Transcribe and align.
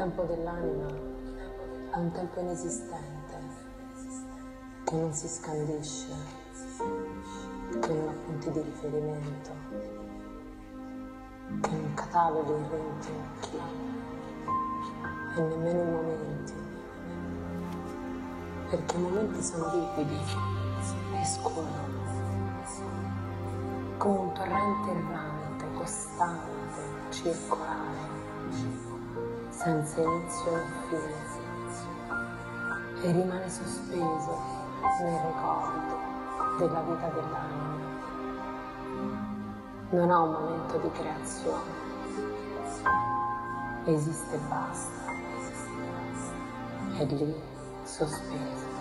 tempo 0.00 0.22
dell'anima 0.22 0.86
è 1.90 1.96
un 1.98 2.10
tempo 2.12 2.40
inesistente, 2.40 3.38
che 4.84 4.96
non 4.96 5.12
si 5.12 5.28
scandisce, 5.28 6.14
che 7.80 7.92
non 7.92 8.08
ha 8.08 8.12
punti 8.24 8.50
di 8.50 8.62
riferimento, 8.62 9.50
che 11.60 11.70
non 11.70 11.92
cataloghi 11.92 12.50
in 12.50 12.70
rintocchi 12.70 13.58
e 15.36 15.40
nemmeno 15.42 15.82
i 15.82 15.90
momenti, 15.90 16.54
perché 18.70 18.96
i 18.96 19.00
momenti 19.00 19.42
sono 19.42 19.70
ripidi 19.70 20.16
e 20.16 21.24
scuri, 21.26 21.66
come 23.98 24.18
un 24.18 24.32
torrente 24.32 24.90
errante, 24.92 25.64
costante, 25.74 26.80
circolare 27.10 28.79
senza 29.62 30.00
inizio 30.00 30.52
né 30.52 30.64
fine 30.88 31.28
e 33.02 33.12
rimane 33.12 33.50
sospeso 33.50 34.38
nel 35.02 35.20
ricordo 35.20 35.98
della 36.58 36.80
vita 36.80 37.08
dell'anima. 37.08 37.88
Non 39.90 40.10
ha 40.10 40.18
un 40.18 40.30
momento 40.32 40.78
di 40.78 40.90
creazione, 40.92 41.70
esiste 43.84 44.34
e 44.34 44.38
basta, 44.48 45.12
è 46.96 47.04
lì 47.04 47.34
sospeso. 47.84 48.79